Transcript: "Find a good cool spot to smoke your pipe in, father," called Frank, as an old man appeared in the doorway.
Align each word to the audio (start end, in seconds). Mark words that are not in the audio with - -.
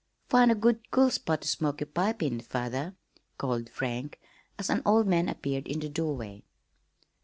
"Find 0.29 0.51
a 0.51 0.55
good 0.55 0.89
cool 0.89 1.11
spot 1.11 1.41
to 1.43 1.47
smoke 1.47 1.79
your 1.79 1.85
pipe 1.85 2.23
in, 2.23 2.39
father," 2.39 2.95
called 3.37 3.69
Frank, 3.69 4.19
as 4.57 4.71
an 4.71 4.81
old 4.83 5.05
man 5.05 5.29
appeared 5.29 5.67
in 5.67 5.77
the 5.79 5.89
doorway. 5.89 6.41